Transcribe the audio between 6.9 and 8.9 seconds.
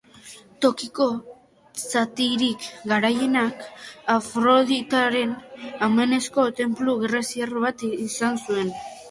greziar bat izan zuen.